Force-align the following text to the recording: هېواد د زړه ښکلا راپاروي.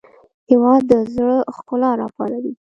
هېواد 0.49 0.81
د 0.89 0.91
زړه 1.13 1.35
ښکلا 1.55 1.91
راپاروي. 2.01 2.53